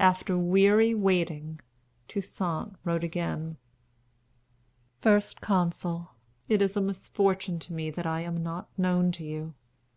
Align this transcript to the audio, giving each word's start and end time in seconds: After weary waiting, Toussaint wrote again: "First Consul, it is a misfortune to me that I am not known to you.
After 0.00 0.36
weary 0.36 0.92
waiting, 0.92 1.60
Toussaint 2.08 2.74
wrote 2.82 3.04
again: 3.04 3.58
"First 5.00 5.40
Consul, 5.40 6.16
it 6.48 6.60
is 6.60 6.76
a 6.76 6.80
misfortune 6.80 7.60
to 7.60 7.72
me 7.72 7.88
that 7.92 8.04
I 8.04 8.22
am 8.22 8.42
not 8.42 8.68
known 8.76 9.12
to 9.12 9.24
you. 9.24 9.54